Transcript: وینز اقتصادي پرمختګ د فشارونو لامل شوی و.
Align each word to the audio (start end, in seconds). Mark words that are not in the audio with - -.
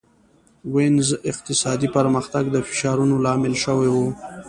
وینز 0.73 1.07
اقتصادي 1.31 1.87
پرمختګ 1.97 2.43
د 2.51 2.55
فشارونو 2.67 3.15
لامل 3.25 3.53
شوی 3.63 3.89
و. 3.91 3.97